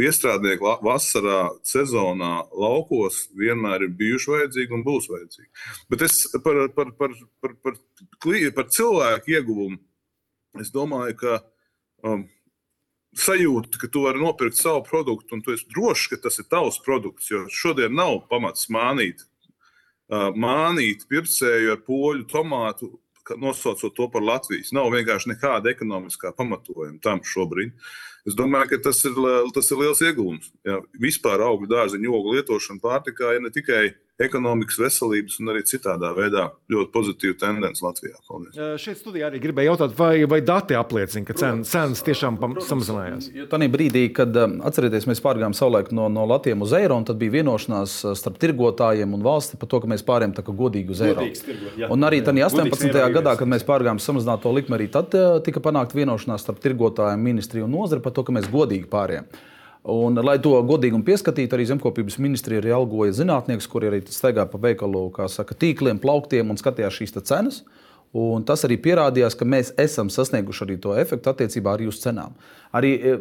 [0.00, 5.50] iestrādnieki vasarā, sezonā, laukos vienmēr ir bijuši vajadzīgi un būs vajadzīgi.
[5.92, 7.76] Bet es par, par, par, par, par,
[8.56, 9.76] par cilvēku ieguvumu
[10.62, 11.38] es domāju, ka
[12.06, 12.24] um,
[13.18, 16.80] sajūta, ka tu vari nopirkt savu produktu un tu esi drošs, ka tas ir tavs
[16.84, 17.30] produkts.
[17.32, 19.24] Jo šodien nav pamats mānīt,
[20.08, 22.92] mānīt pircēju ar poļu tomātu,
[23.36, 24.72] nosaucot to par Latvijas.
[24.72, 27.74] Nav vienkārši nekāda ekonomiskā pamatojuma tam šobrīd.
[28.28, 29.16] Es domāju, ka tas ir,
[29.54, 30.52] tas ir liels iegūms.
[30.68, 33.82] Ja, vispār augļu dārzeņu ogu lietošana pārtikā ir ne tikai
[34.18, 38.16] ekonomikas, veselības un arī citādā veidā ļoti pozitīva tendence Latvijā.
[38.26, 38.58] Paldies.
[38.82, 43.30] Šeit studijā arī gribēju jautāt, vai, vai dati apliecina, ka cen, cenas tiešām samazinājās?
[43.52, 47.36] Tajā brīdī, kad atcerieties, mēs pārgājām savulaik no, no Latvijas uz eiro, un tad bija
[47.38, 51.26] vienošanās starp tirgotājiem un valsti par to, ka mēs pārējām tā kā godīgi uz eiro.
[51.38, 52.98] Tirgot, jā, un arī tajā 18.
[53.18, 55.14] gadā, kad mēs pārgājām samazināto likmi, arī tad
[55.46, 59.30] tika panākta vienošanās starp tirgotājiem, ministriju un nozari par to, ka mēs godīgi pārējām.
[59.86, 64.58] Un, lai to godīgumu pieskatītu, arī zemkopības ministrija arī algoja zinātniekus, kuri arī staigā pa
[64.60, 67.62] veikalu saka, tīkliem, plauktiem un skatījās šīs cenas.
[68.16, 72.32] Un tas arī pierādījās, ka mēs esam sasnieguši arī to efektu attiecībā arī uz cenām.
[72.72, 73.16] Arī e,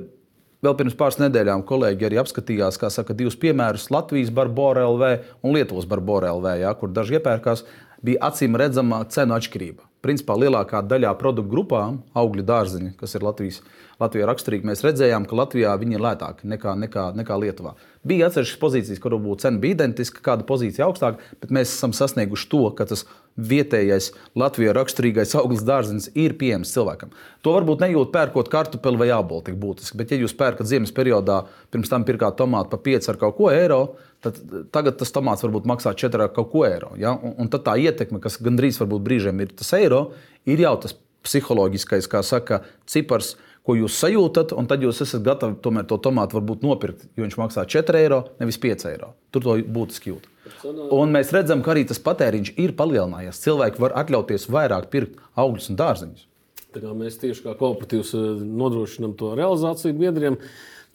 [0.63, 5.11] vēl pirms pāris nedēļām kolēģi arī apskatījās, kā saka, divus piemērus- Latvijas Barbora LV
[5.43, 7.65] un Lietuvas Barbora LV, ja, kur daži iepērkās,
[8.01, 9.86] bija acīm redzama cenu atšķirība.
[10.05, 13.61] Principā lielākā daļā produktu grupām, augļu dārziņi, kas ir Latvijas
[13.97, 17.73] Latvijā raksturīgi, mēs redzējām, ka Latvijā viņi ir lētāki nekā, nekā, nekā Lietuvā.
[18.05, 22.49] Bija atsevišķas pozīcijas, kur varbūt cena bija identiska, kāda pozīcija augstāka, bet mēs esam sasnieguši
[22.51, 23.07] to, ka tas
[23.37, 27.13] vietējais Latvijā raksturīgais augsts dārziņš ir pieejams cilvēkam.
[27.45, 31.43] To varbūt nejūt pērkot kartupeli vai ābolu tik būtiski, bet ja jūs pērkat ziemas periodā,
[31.73, 33.81] pirms tam pirkāt tomātu par 5 ar kaut ko eiro,
[34.25, 34.39] tad
[34.73, 36.95] tagad tas tomāts varbūt maksā 4 ar kaut ko eiro.
[36.97, 37.13] Ja?
[37.15, 40.07] Un, un tad tā ietekme, kas gandrīz varbūt brīžiem ir tas eiro,
[40.49, 40.97] ir jau tas
[41.27, 43.35] psiholoģiskais, kā saka, cipars
[43.67, 47.35] ko jūs sajūtat, un tad jūs esat gatavi tomēr to tomātu varbūt nopirkt, jo viņš
[47.41, 49.11] maksā 4 eiro, nevis 5 eiro.
[49.35, 50.29] Tur to būtiski jūt.
[50.95, 53.43] Un mēs redzam, ka arī tas patēriņš ir palielinājies.
[53.43, 56.25] Cilvēki var atļauties vairāk pirkt augļus un dārziņus.
[56.77, 60.37] Mēs tieši kā kooperatīvs eh, nodrošinām to realizāciju biedriem.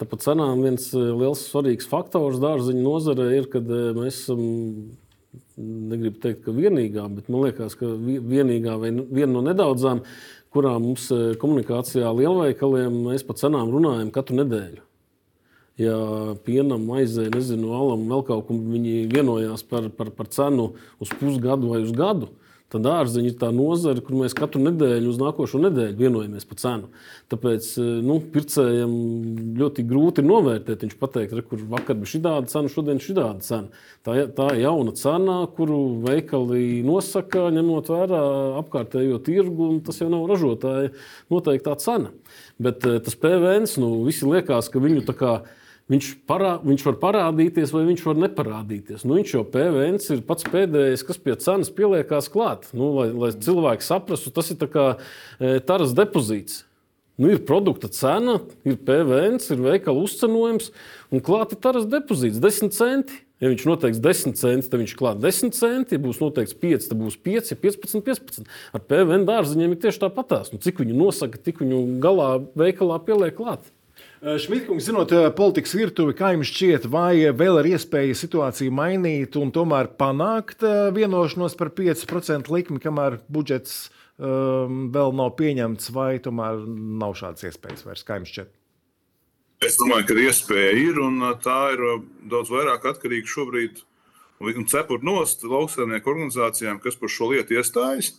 [0.00, 4.44] Tāpat cenām viens eh, liels svarīgs faktors dārziņu nozare ir, ka eh, mēs esam
[5.56, 10.02] negribu teikt, ka vienīgā, bet man liekas, ka vienīgā vai viena no nedaudzām,
[10.52, 11.06] kurā mums
[11.40, 14.82] komunikācijā lielveikaliem mēs par cenām runājam katru nedēļu.
[15.80, 15.96] Ja
[16.44, 21.72] pienam, maizē, nezinu, alam, vēl kaut kam viņi vienojās par, par, par cenu uz pusgadu
[21.72, 22.28] vai uz gadu,
[22.72, 26.88] Tad dārziņi ir tā nozare, kur mēs katru nedēļu uz nākošo nedēļu vienojamies par cenu.
[27.32, 28.94] Tāpēc eh, nu, pircējiem
[29.60, 30.86] ļoti grūti novērtēt.
[30.86, 33.84] Viņš pateiks, ka vakar bija šī tāda cena, šodien ir šī tāda cena.
[34.06, 38.22] Tā, tā ir jauna cena, kuru veikali nosaka, ņemot vērā
[38.62, 40.94] apkārtējo tirgu, un tas jau nav ražotāja
[41.32, 42.14] noteiktā cena.
[42.56, 45.34] Bet eh, tas PVN, nu, visi liekas, ka viņu tā kā
[45.90, 49.02] Viņš, parā, viņš var parādīties, vai viņš var neparādīties.
[49.04, 52.68] Nu, viņš jau PVN ir pats pēdējais, kas pie cenas pieliekās klāt.
[52.76, 56.62] Nu, lai, lai cilvēki saprastu, tas ir kā e, taras depozīts.
[57.20, 60.70] Nu, ir produkta cena, ir PVN, ir veikala uzcenojums,
[61.12, 63.20] un klāt ir taras depozīts- 10 centi.
[63.42, 65.96] Ja viņš noteiks 10 centi, tad viņš klāt 10 centi.
[65.96, 68.46] Ja būs noteikts 5, tad būs 5, 15, 15.
[68.72, 70.52] Ar PVN dārziņiem ir tieši tāpatās.
[70.52, 73.66] Nu, cik viņu nosaka, tik viņu galā veikalā pieliek klāt.
[74.22, 79.88] Šmitkungs, zinot politikas virtuvi, kā jums šķiet, vai vēl ir iespēja situāciju mainīt un tomēr
[79.98, 80.62] panākt
[80.94, 83.88] vienošanos par 5% likmi, kamēr budžets
[84.22, 86.62] um, vēl nav pieņemts, vai tomēr
[87.02, 88.06] nav šādas iespējas vairs?
[88.06, 88.52] Kā jums šķiet?
[89.66, 91.82] Es domāju, ka iespēja ir, un tā ir
[92.30, 93.82] daudz vairāk atkarīga šobrīd
[94.42, 98.16] un cepurt nost lauksaimnieku organizācijām, kas par šo lietu iestājas.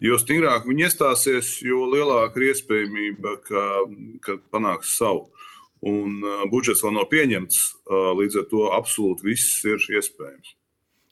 [0.00, 3.64] Jo stingrāk viņi iestāsies, jo lielāka ir iespējamība, ka,
[4.24, 5.28] ka panāks savu.
[5.80, 10.56] Un uh, budžets vēl nav pieņemts, uh, līdz ar to absolūti viss ir iespējams.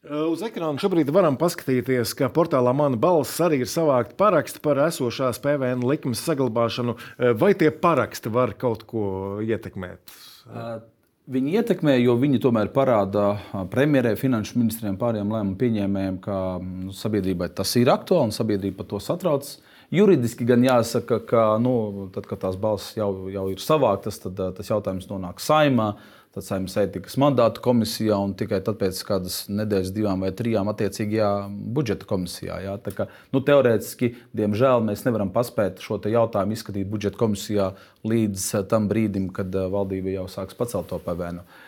[0.09, 5.40] Uz ekrāna šobrīd varam paskatīties, ka portālā Mana balss arī ir savākt paraksti par esošās
[5.42, 6.94] PVN likmes saglabāšanu.
[7.37, 9.03] Vai tie paraksti var kaut ko
[9.44, 10.14] ietekmēt?
[10.46, 10.79] Uh.
[11.28, 13.34] Viņi ietekmē, jo viņi tomēr parāda
[13.68, 18.88] premjerē, finanšu ministriem, pārējiem lēmumu pieņēmējiem, ka nu, sabiedrībai tas ir aktuāli un sabiedrība par
[18.88, 19.58] to satraucas.
[19.92, 24.72] Juridiski gan jāsaka, ka nu, tad, kad tās balss jau, jau ir savāktas, tad tas
[24.72, 25.90] jautājums nonāk saimā.
[26.36, 31.30] Tad saimnes ētikas mandātu komisijā un tikai tad pēc kādas nedēļas, divām vai trijām attiecīgajā
[31.76, 32.58] budžeta komisijā.
[32.66, 32.74] Jā.
[32.84, 37.70] Tā kā, nu, teorētiski, diemžēl, mēs nevaram paspēt šo jautājumu izskatīt budžeta komisijā
[38.08, 41.40] līdz tam brīdim, kad valdība jau sāks pacelt to PVN.
[41.40, 41.67] Uh,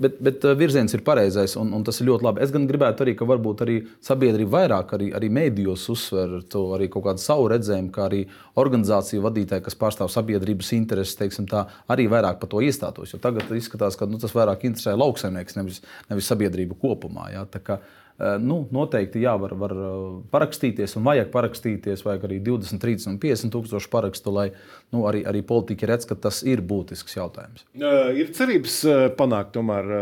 [0.00, 2.40] Bet, bet uh, virziens ir pareizais, un, un tas ir ļoti labi.
[2.40, 3.74] Es gan gribētu arī, ka varbūt arī
[4.04, 8.22] sabiedrība vairāk, arī, arī mēdījos uzsver to arī kaut kādu savu redzējumu, kā arī
[8.62, 13.12] organizāciju vadītāji, kas pārstāv sabiedrības intereses, teiksim, tā, arī vairāk par to iestātos.
[13.12, 17.28] Jo tagad izskatās, ka nu, tas vairāk interesē lauksaimnieks, nevis, nevis sabiedrību kopumā.
[17.34, 17.44] Ja?
[17.44, 17.99] Tā kā, Eh,
[18.42, 19.98] nu, noteikti jā, var, var eh,
[20.32, 24.50] parakstīties, un vajag parakstīties, vajag arī 20, 30 un 50 tūkstošu parakstu, lai
[24.92, 27.64] nu, arī, arī politiķi redz, ka tas ir būtisks jautājums.
[27.78, 28.80] Uh, ir cerības
[29.16, 29.94] panākt, tomēr,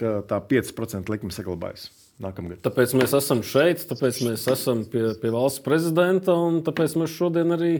[0.00, 1.90] ka tā 5% likme saglabājas.
[2.20, 2.60] Nākamgad.
[2.60, 7.56] Tāpēc mēs esam šeit, tāpēc mēs esam pie, pie valsts prezidenta, un tāpēc mēs šodien
[7.56, 7.70] arī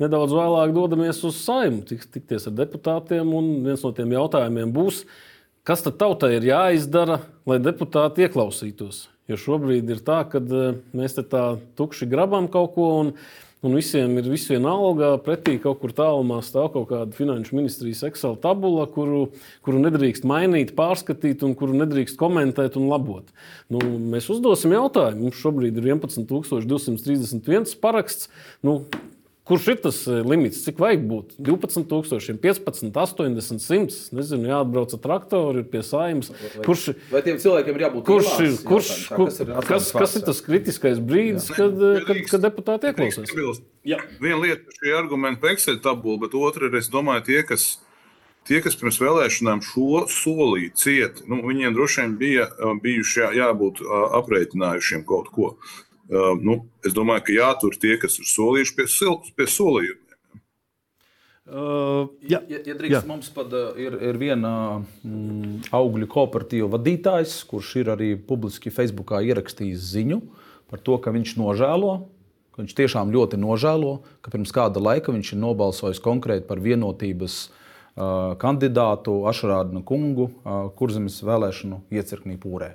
[0.00, 3.28] nedaudz vēlāk dodamies uz saimnu, tik, tikties ar deputātiem.
[3.66, 5.02] Viens no tiem jautājumiem būs,
[5.68, 9.04] kas tad tautai ir jāizdara, lai deputāti ieklausītos?
[9.30, 11.46] Jo šobrīd ir tā, ka eh, mēs te tā
[11.78, 12.92] tukši grabam kaut ko.
[13.00, 13.16] Un,
[13.64, 18.34] Un visiem ir viena alga, pretī kaut kur tālumā stāv kaut kāda finanšu ministrijas Excel
[18.36, 19.30] tabula, kuru,
[19.64, 23.24] kuru nedrīkst mainīt, pārskatīt, un kuru nedrīkst komentēt un labot.
[23.72, 23.80] Nu,
[24.12, 25.30] mēs uzdosim jautājumu.
[25.30, 28.28] Mums šobrīd ir 11,231 paraksts.
[28.60, 28.82] Nu,
[29.44, 30.62] Kurš ir tas eh, limits?
[30.64, 31.34] Cik vajag būt?
[31.36, 33.98] 12,000, 15, 80, 100.
[34.16, 36.30] Nezinu, jāatbrauc ar traktoru, ir pie saimnes.
[36.64, 40.16] Kurš, vai tiem cilvēkiem ir jābūt kurš ir, kurš, jautājumā, kur, kas, ir kas, kas
[40.16, 41.58] ir tas kritiskais brīdis, Jā.
[41.60, 43.60] kad, eh, kad, kad deputāti ieklausās?
[43.84, 47.74] Viena lieta ir šī argumenta par Excel tabulu, bet otra ir, es domāju, tie, kas.
[48.44, 52.42] Tie, kas pirms vēlēšanām šo solīja, ciet, nu, viņiem droši vien bija
[52.82, 53.80] bijuši jā, jābūt
[54.18, 55.46] aprēķinājušiem kaut ko.
[55.54, 58.88] Uh, nu, es domāju, ka jātur tie, kas ir solījuši pie,
[59.38, 60.00] pie solījumiem.
[61.44, 63.00] Uh, jā, ja, ja drīkst, jā.
[63.04, 69.20] mums pat uh, ir, ir viena mm, augļu kooperatīva vadītājs, kurš ir arī publiski Facebookā
[69.28, 70.22] ierakstījis ziņu
[70.72, 71.90] par to, ka viņš nožēlo,
[72.56, 77.36] ka viņš tiešām ļoti nožēlo, ka pirms kāda laika viņš ir nobalsojis konkrēti par vienotības
[77.44, 82.72] uh, kandidātu Ašrādnu kungu uh, kurzemes vēlēšanu iecirknī pūrē.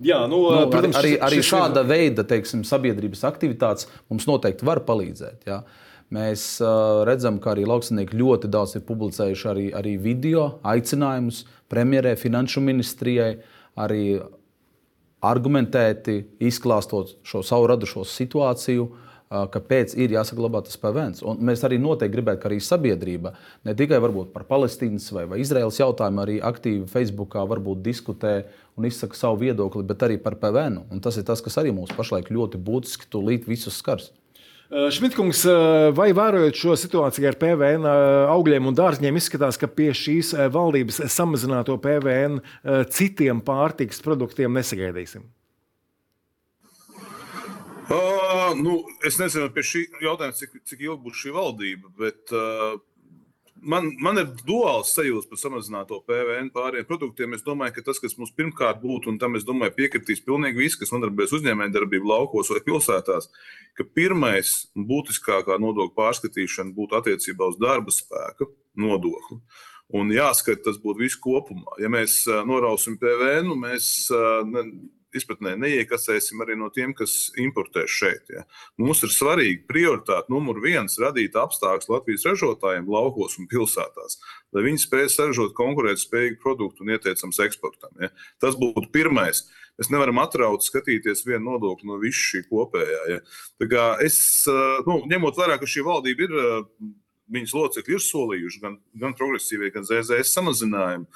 [0.00, 5.44] Jā, nu, nu, protams, arī, arī šāda veida teiksim, sabiedrības aktivitātes mums noteikti var palīdzēt.
[5.50, 5.60] Jā.
[6.10, 12.16] Mēs uh, redzam, ka arī lauksanieki ļoti daudz ir publicējuši arī, arī video aicinājumus premjerē,
[12.18, 13.34] finanšu ministrijai,
[13.78, 14.04] arī
[15.20, 16.16] argumentēti
[16.48, 18.88] izklāstot šo savu radušo situāciju.
[18.88, 21.14] Uh, kāpēc ir jāsaglabā tas PVN.
[21.30, 23.34] Un mēs arī noteikti gribētu, ka arī sabiedrība
[23.68, 24.00] ne tikai
[24.34, 28.34] par Palestīnas vai, vai Izraels jautājumu, arī aktīvi Facebookā varbūt diskutē
[28.74, 30.82] un izsaka savu viedokli, bet arī par PVN.
[30.90, 34.10] Un tas ir tas, kas arī mums pašlaik ļoti būtiski tūlīt visus skars.
[34.70, 35.44] Šmitkungs,
[35.98, 37.86] vai vērojot šo situāciju ar PVN
[38.30, 42.38] augļiem un dārzņiem, izskatās, ka pie šīs valdības samazināto PVN
[42.94, 45.26] citiem pārtikas produktiem nesagaidīsim?
[47.90, 52.76] Uh, nu, es nezinu, pie šī jautājuma, cik, cik ilgi būs šī valdība, bet uh,
[53.58, 57.34] man, man ir duāls sajūta par samazināto PVN pāriem produktiem.
[57.34, 60.78] Es domāju, ka tas, kas mums pirmkārt būtu, un tam es domāju, piekritīs pilnīgi visi,
[60.78, 63.26] kas nodarbojas uzņēmējdarbību laukos vai pilsētās,
[63.74, 68.46] ka pirmais un būtiskākā nodokļu pārskatīšana būtu attiecībā uz darba spēka
[68.78, 69.40] nodokli.
[69.98, 71.74] Un jāskat, tas būtu viss kopumā.
[71.82, 74.68] Ja mēs uh, norausim PVN, mēs uh, ne,
[75.16, 78.30] izpratnē neiekasēsim arī no tiem, kas importē šeit.
[78.32, 78.44] Ja.
[78.80, 84.18] Mums ir svarīgi prioritāte numur viens- radīt apstākļus Latvijas ražotājiem laukos un pilsētās,
[84.52, 87.90] lai viņi spēj saražot konkurētspējīgu produktu un ieteicams eksportam.
[88.00, 88.10] Ja.
[88.40, 89.48] Tas būtu pirmais.
[89.80, 93.02] Mēs nevaram atraut, skatīties vienu nodokli no visas šī kopējā.
[93.08, 93.20] Ja.
[94.04, 94.44] Es,
[94.86, 96.34] nu, ņemot vērā, ka šī valdība ir
[97.30, 101.06] viņas locekļi ir solījuši gan, gan progresīvie, gan ZZS samazinājumu.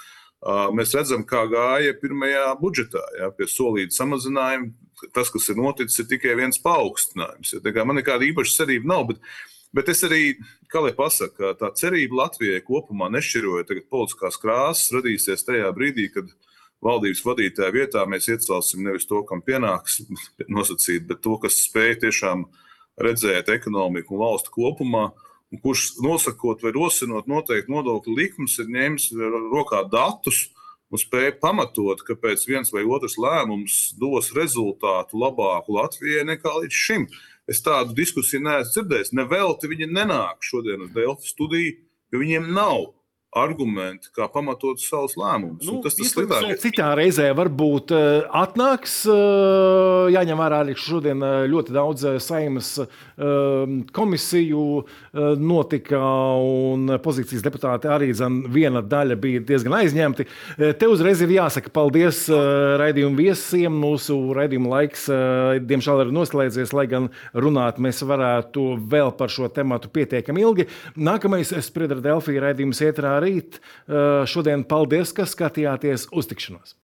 [0.44, 4.72] Mēs redzam, kā gāja pirmajā budžetā, ja, pie solīta samazinājuma.
[5.16, 7.56] Tas, kas ir noticis, ir tikai viens paaugstinājums.
[7.56, 9.22] Ja, man nekāda īpaša cerība nav, bet,
[9.74, 10.36] bet es arī,
[10.70, 16.30] kā lai pasaka, tā cerība Latvijai kopumā nešķirojot politiskās krāsas, radīsies tajā brīdī, kad
[16.84, 20.02] valdības vadītāja vietā mēs iecelsim nevis to, kam pienāks
[20.48, 22.46] nosacīt, bet to, kas spēj tiešām
[23.00, 25.08] redzēt ekonomiku un valstu kopumā
[25.62, 29.10] kurš nosakot vai rosinot noteikti nodokļu likmes, ir ņēmis
[29.52, 30.48] rokā datus
[30.92, 37.06] un spēja pamatot, kāpēc viens vai otrs lēmums dos rezultātu labāku Latvijai nekā līdz šim.
[37.50, 39.12] Es tādu diskusiju neesmu dzirdējis.
[39.18, 41.74] Nevelti viņi nenāk šodien uz Delfu studiju,
[42.12, 42.92] jo viņiem nav
[43.34, 45.66] argumenti, kā pamatot savus lēmumus.
[45.66, 46.60] Nu, tas tas sliktākais.
[46.62, 52.76] Citā reizē varbūt uh, atnāks, uh, jāņem vērā arī šodien uh, ļoti daudz saimas
[53.94, 54.62] komisiju
[55.38, 55.98] notika,
[56.42, 60.26] un pozīcijas deputāti arī zan, viena daļa bija diezgan aizņemti.
[60.80, 62.24] Te uzreiz ir jāsaka paldies
[62.80, 63.76] raidījumu viesiem.
[63.84, 65.06] Mūsu raidījuma laiks,
[65.62, 67.08] diemžēl, ir noslēdzies, lai gan
[67.38, 70.66] runāt mēs varētu vēl par šo tematu pietiekami ilgi.
[70.98, 73.60] Nākamais Spriedra Delfija raidījums ietrā rīt.
[74.30, 76.78] Šodien paldies, ka skatījāties uztikšanos!